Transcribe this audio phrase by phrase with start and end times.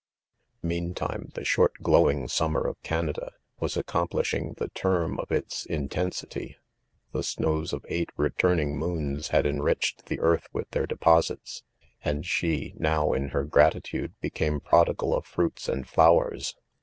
[0.63, 5.87] 'Meantime, the short glow jag summer of Canada, was accomplishing the term of its in
[5.89, 6.55] tensity.
[7.11, 11.61] The snows of: eight, returning moons had enriched the earth with thefr deposites,
[12.03, 16.55] and she, now, in her gratitude, '■ became prodigal of fruits and ,■ flowers.